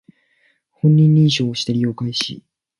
[0.71, 2.41] 本人認証をして利用開始